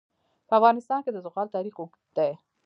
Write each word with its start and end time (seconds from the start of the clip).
په 0.47 0.53
افغانستان 0.59 0.99
کې 1.03 1.11
د 1.13 1.17
زغال 1.25 1.47
تاریخ 1.55 1.75
اوږد 1.77 2.01
دی. 2.17 2.31